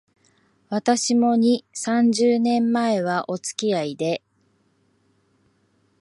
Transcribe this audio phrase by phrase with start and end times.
[0.69, 4.23] 私も、二、三十年前は、おつきあいで